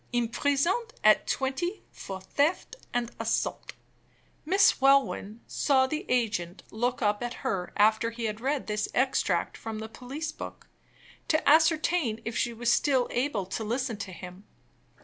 Imprisoned 0.13 0.95
at 1.03 1.27
twenty 1.27 1.83
for 1.91 2.19
theft 2.21 2.75
and 2.91 3.11
assault.'" 3.19 3.73
Miss 4.45 4.81
Welwyn 4.81 5.41
saw 5.45 5.85
the 5.85 6.07
agent 6.09 6.63
look 6.71 7.03
up 7.03 7.21
at 7.21 7.43
her 7.45 7.71
after 7.77 8.09
he 8.09 8.25
had 8.25 8.41
read 8.41 8.65
this 8.65 8.89
extract 8.95 9.55
from 9.57 9.77
the 9.77 9.87
police 9.87 10.31
book, 10.31 10.67
to 11.27 11.47
ascertain 11.47 12.19
if 12.25 12.35
she 12.35 12.51
was 12.51 12.73
still 12.73 13.07
able 13.11 13.45
to 13.45 13.63
listen 13.63 13.95
to 13.97 14.11
him. 14.11 14.45